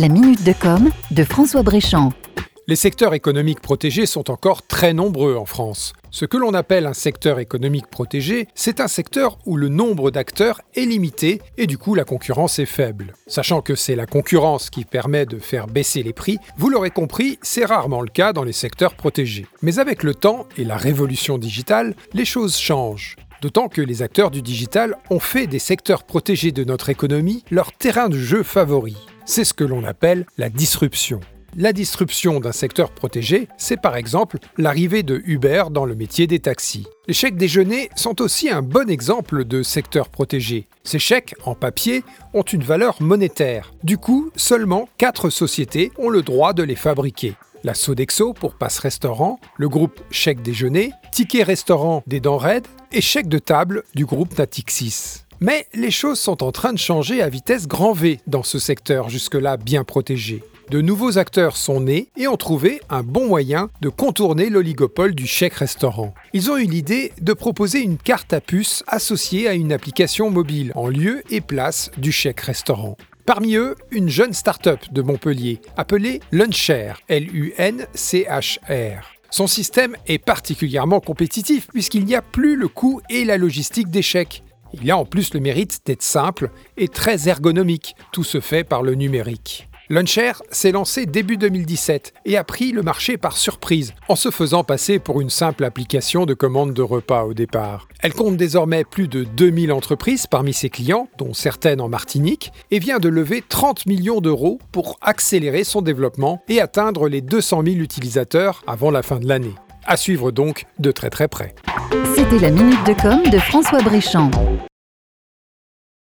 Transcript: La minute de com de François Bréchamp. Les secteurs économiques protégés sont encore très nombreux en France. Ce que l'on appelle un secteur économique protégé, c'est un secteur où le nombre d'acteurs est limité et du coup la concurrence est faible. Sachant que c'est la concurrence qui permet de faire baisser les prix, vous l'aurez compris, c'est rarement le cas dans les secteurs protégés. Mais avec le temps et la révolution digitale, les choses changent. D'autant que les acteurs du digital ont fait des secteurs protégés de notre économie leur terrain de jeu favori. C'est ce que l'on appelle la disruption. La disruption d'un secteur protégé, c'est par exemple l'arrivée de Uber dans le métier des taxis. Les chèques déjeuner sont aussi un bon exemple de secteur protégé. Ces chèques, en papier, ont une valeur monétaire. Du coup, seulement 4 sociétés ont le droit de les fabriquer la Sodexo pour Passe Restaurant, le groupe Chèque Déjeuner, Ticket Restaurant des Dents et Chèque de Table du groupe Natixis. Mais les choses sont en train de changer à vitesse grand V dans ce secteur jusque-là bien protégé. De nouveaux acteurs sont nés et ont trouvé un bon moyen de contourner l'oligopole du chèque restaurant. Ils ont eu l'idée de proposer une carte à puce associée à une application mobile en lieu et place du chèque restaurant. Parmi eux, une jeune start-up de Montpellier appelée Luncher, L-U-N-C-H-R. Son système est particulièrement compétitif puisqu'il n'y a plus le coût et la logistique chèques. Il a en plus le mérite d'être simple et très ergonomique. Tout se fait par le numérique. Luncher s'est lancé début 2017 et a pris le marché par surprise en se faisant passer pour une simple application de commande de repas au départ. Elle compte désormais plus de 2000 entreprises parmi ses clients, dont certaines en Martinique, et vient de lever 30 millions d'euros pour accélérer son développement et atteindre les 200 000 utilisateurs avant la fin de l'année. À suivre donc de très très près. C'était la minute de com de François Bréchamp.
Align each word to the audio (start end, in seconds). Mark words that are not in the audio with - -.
La 0.00 0.08
minute 0.08 0.42
de 0.44 0.54
com 0.54 0.88
de 1.10 1.24
François 1.24 1.62
Bréchamp. 1.62 2.14
Les 2.66 2.76
secteurs 2.76 3.12
économiques 3.12 3.60
protégés 3.60 4.06
sont 4.06 4.30
encore 4.30 4.66
très 4.66 4.94
nombreux 4.94 5.36
en 5.36 5.44
France. 5.44 5.92
Ce 6.10 6.24
que 6.24 6.38
l'on 6.38 6.54
appelle 6.54 6.86
un 6.86 6.94
secteur 6.94 7.38
économique 7.38 7.86
protégé, 7.86 8.48
c'est 8.54 8.80
un 8.80 8.88
secteur 8.88 9.36
où 9.44 9.58
le 9.58 9.68
nombre 9.68 10.10
d'acteurs 10.10 10.62
est 10.74 10.86
limité 10.86 11.42
et 11.58 11.66
du 11.66 11.76
coup 11.76 11.94
la 11.94 12.04
concurrence 12.04 12.58
est 12.58 12.64
faible. 12.64 13.12
Sachant 13.26 13.60
que 13.60 13.74
c'est 13.74 13.94
la 13.94 14.06
concurrence 14.06 14.70
qui 14.70 14.86
permet 14.86 15.26
de 15.26 15.38
faire 15.38 15.66
baisser 15.66 16.02
les 16.02 16.14
prix, 16.14 16.38
vous 16.56 16.70
l'aurez 16.70 16.90
compris, 16.90 17.38
c'est 17.42 17.66
rarement 17.66 18.00
le 18.00 18.08
cas 18.08 18.32
dans 18.32 18.44
les 18.44 18.54
secteurs 18.54 18.94
protégés. 18.94 19.44
Mais 19.60 19.78
avec 19.80 20.02
le 20.02 20.14
temps 20.14 20.46
et 20.56 20.64
la 20.64 20.78
révolution 20.78 21.36
digitale, 21.36 21.94
les 22.14 22.24
choses 22.24 22.56
changent. 22.56 23.16
D'autant 23.42 23.68
que 23.68 23.82
les 23.82 24.00
acteurs 24.00 24.30
du 24.30 24.40
digital 24.40 24.96
ont 25.10 25.20
fait 25.20 25.46
des 25.46 25.58
secteurs 25.58 26.04
protégés 26.04 26.52
de 26.52 26.64
notre 26.64 26.88
économie 26.88 27.44
leur 27.50 27.72
terrain 27.72 28.08
de 28.08 28.16
jeu 28.16 28.42
favori. 28.42 28.96
C'est 29.30 29.44
ce 29.44 29.54
que 29.54 29.62
l'on 29.62 29.84
appelle 29.84 30.26
la 30.38 30.48
disruption. 30.48 31.20
La 31.56 31.72
disruption 31.72 32.40
d'un 32.40 32.50
secteur 32.50 32.90
protégé, 32.90 33.46
c'est 33.58 33.80
par 33.80 33.94
exemple 33.94 34.38
l'arrivée 34.58 35.04
de 35.04 35.22
Uber 35.24 35.66
dans 35.70 35.84
le 35.84 35.94
métier 35.94 36.26
des 36.26 36.40
taxis. 36.40 36.88
Les 37.06 37.14
chèques 37.14 37.36
déjeuner 37.36 37.90
sont 37.94 38.20
aussi 38.22 38.50
un 38.50 38.60
bon 38.60 38.90
exemple 38.90 39.44
de 39.44 39.62
secteur 39.62 40.08
protégé. 40.08 40.66
Ces 40.82 40.98
chèques, 40.98 41.36
en 41.44 41.54
papier, 41.54 42.02
ont 42.34 42.42
une 42.42 42.64
valeur 42.64 43.00
monétaire. 43.00 43.72
Du 43.84 43.98
coup, 43.98 44.32
seulement 44.34 44.88
4 44.98 45.30
sociétés 45.30 45.92
ont 45.96 46.08
le 46.08 46.22
droit 46.22 46.52
de 46.52 46.64
les 46.64 46.74
fabriquer 46.74 47.36
la 47.62 47.74
Sodexo 47.74 48.32
pour 48.32 48.54
Passe 48.54 48.80
Restaurant, 48.80 49.38
le 49.58 49.68
groupe 49.68 50.00
Chèque 50.10 50.42
Déjeuner, 50.42 50.90
Ticket 51.12 51.44
Restaurant 51.44 52.02
des 52.08 52.18
Dents 52.18 52.40
et 52.90 53.00
Chèque 53.00 53.28
de 53.28 53.38
Table 53.38 53.84
du 53.94 54.06
groupe 54.06 54.36
Natixis. 54.36 55.22
Mais 55.42 55.66
les 55.72 55.90
choses 55.90 56.20
sont 56.20 56.42
en 56.42 56.52
train 56.52 56.74
de 56.74 56.78
changer 56.78 57.22
à 57.22 57.30
vitesse 57.30 57.66
grand 57.66 57.94
V 57.94 58.20
dans 58.26 58.42
ce 58.42 58.58
secteur 58.58 59.08
jusque-là 59.08 59.56
bien 59.56 59.84
protégé. 59.84 60.42
De 60.68 60.82
nouveaux 60.82 61.16
acteurs 61.16 61.56
sont 61.56 61.80
nés 61.80 62.08
et 62.18 62.28
ont 62.28 62.36
trouvé 62.36 62.82
un 62.90 63.02
bon 63.02 63.26
moyen 63.26 63.70
de 63.80 63.88
contourner 63.88 64.50
l'oligopole 64.50 65.14
du 65.14 65.26
chèque 65.26 65.54
restaurant. 65.54 66.14
Ils 66.34 66.50
ont 66.50 66.58
eu 66.58 66.66
l'idée 66.66 67.12
de 67.22 67.32
proposer 67.32 67.80
une 67.80 67.96
carte 67.96 68.34
à 68.34 68.42
puce 68.42 68.84
associée 68.86 69.48
à 69.48 69.54
une 69.54 69.72
application 69.72 70.28
mobile 70.30 70.72
en 70.74 70.88
lieu 70.88 71.22
et 71.30 71.40
place 71.40 71.90
du 71.96 72.12
chèque 72.12 72.40
restaurant. 72.40 72.98
Parmi 73.24 73.56
eux, 73.56 73.76
une 73.90 74.10
jeune 74.10 74.34
start-up 74.34 74.80
de 74.92 75.00
Montpellier 75.00 75.60
appelée 75.78 76.20
Luncher, 76.32 76.92
L-U-N-C-H-R. 77.08 78.60
Son 79.30 79.46
système 79.46 79.96
est 80.06 80.18
particulièrement 80.18 81.00
compétitif 81.00 81.66
puisqu'il 81.68 82.04
n'y 82.04 82.14
a 82.14 82.22
plus 82.22 82.56
le 82.56 82.68
coût 82.68 83.00
et 83.08 83.24
la 83.24 83.38
logistique 83.38 83.88
chèques. 84.02 84.42
Il 84.74 84.90
a 84.90 84.96
en 84.96 85.04
plus 85.04 85.34
le 85.34 85.40
mérite 85.40 85.80
d'être 85.86 86.02
simple 86.02 86.50
et 86.76 86.88
très 86.88 87.28
ergonomique. 87.28 87.94
Tout 88.12 88.24
se 88.24 88.40
fait 88.40 88.64
par 88.64 88.82
le 88.82 88.94
numérique. 88.94 89.70
Luncher 89.92 90.34
s'est 90.52 90.70
lancé 90.70 91.04
début 91.04 91.36
2017 91.36 92.12
et 92.24 92.36
a 92.36 92.44
pris 92.44 92.70
le 92.70 92.80
marché 92.80 93.18
par 93.18 93.36
surprise 93.36 93.92
en 94.06 94.14
se 94.14 94.30
faisant 94.30 94.62
passer 94.62 95.00
pour 95.00 95.20
une 95.20 95.30
simple 95.30 95.64
application 95.64 96.26
de 96.26 96.34
commande 96.34 96.74
de 96.74 96.82
repas 96.82 97.24
au 97.24 97.34
départ. 97.34 97.88
Elle 98.00 98.14
compte 98.14 98.36
désormais 98.36 98.84
plus 98.84 99.08
de 99.08 99.24
2000 99.24 99.72
entreprises 99.72 100.28
parmi 100.28 100.52
ses 100.52 100.70
clients, 100.70 101.08
dont 101.18 101.34
certaines 101.34 101.80
en 101.80 101.88
Martinique, 101.88 102.52
et 102.70 102.78
vient 102.78 103.00
de 103.00 103.08
lever 103.08 103.42
30 103.42 103.86
millions 103.86 104.20
d'euros 104.20 104.60
pour 104.70 104.96
accélérer 105.00 105.64
son 105.64 105.82
développement 105.82 106.40
et 106.48 106.60
atteindre 106.60 107.08
les 107.08 107.20
200 107.20 107.64
000 107.64 107.76
utilisateurs 107.78 108.62
avant 108.68 108.92
la 108.92 109.02
fin 109.02 109.18
de 109.18 109.26
l'année. 109.26 109.56
À 109.86 109.96
suivre 109.96 110.30
donc 110.30 110.66
de 110.78 110.92
très 110.92 111.10
très 111.10 111.26
près. 111.26 111.56
C'était 112.30 112.42
la 112.42 112.50
minute 112.52 112.86
de 112.86 112.92
com 112.92 113.28
de 113.28 113.38
François 113.38 113.82
Bréchamp. 113.82 114.30